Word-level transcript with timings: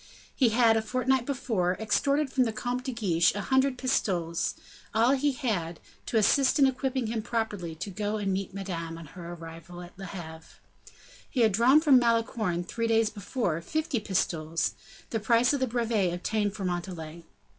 He 0.35 0.49
had, 0.49 0.77
a 0.77 0.81
fortnight 0.81 1.27
before, 1.27 1.77
extorted 1.79 2.33
from 2.33 2.45
the 2.45 2.51
Comte 2.51 2.85
de 2.85 2.91
Guiche 2.91 3.35
a 3.35 3.41
hundred 3.41 3.77
pistoles, 3.77 4.55
all 4.95 5.11
he 5.11 5.31
had, 5.31 5.79
to 6.07 6.17
assist 6.17 6.57
in 6.57 6.65
equipping 6.65 7.05
him 7.05 7.21
properly 7.21 7.75
to 7.75 7.91
go 7.91 8.17
and 8.17 8.33
meet 8.33 8.51
Madame, 8.51 8.97
on 8.97 9.05
her 9.05 9.33
arrival 9.33 9.79
at 9.83 9.95
Le 9.99 10.05
Havre. 10.05 10.57
He 11.29 11.41
had 11.41 11.51
drawn 11.51 11.81
from 11.81 11.99
Malicorne, 11.99 12.63
three 12.63 12.87
days 12.87 13.11
before, 13.11 13.61
fifty 13.61 13.99
pistoles, 13.99 14.73
the 15.11 15.19
price 15.19 15.53
of 15.53 15.59
the 15.59 15.67
brevet 15.67 16.11
obtained 16.11 16.55
for 16.55 16.65
Montalais. 16.65 17.23